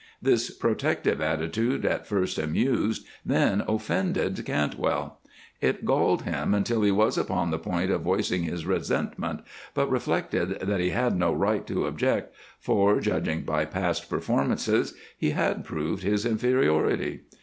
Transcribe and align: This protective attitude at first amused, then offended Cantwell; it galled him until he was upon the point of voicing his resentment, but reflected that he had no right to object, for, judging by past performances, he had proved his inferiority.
This 0.19 0.49
protective 0.49 1.21
attitude 1.21 1.85
at 1.85 2.07
first 2.07 2.39
amused, 2.39 3.05
then 3.23 3.63
offended 3.67 4.43
Cantwell; 4.47 5.19
it 5.61 5.85
galled 5.85 6.23
him 6.23 6.55
until 6.55 6.81
he 6.81 6.89
was 6.89 7.19
upon 7.19 7.51
the 7.51 7.59
point 7.59 7.91
of 7.91 8.01
voicing 8.01 8.41
his 8.41 8.65
resentment, 8.65 9.41
but 9.75 9.91
reflected 9.91 10.59
that 10.59 10.79
he 10.79 10.89
had 10.89 11.15
no 11.15 11.31
right 11.31 11.67
to 11.67 11.85
object, 11.85 12.33
for, 12.57 12.99
judging 12.99 13.43
by 13.43 13.63
past 13.63 14.09
performances, 14.09 14.95
he 15.15 15.29
had 15.37 15.63
proved 15.63 16.01
his 16.01 16.25
inferiority. 16.25 17.19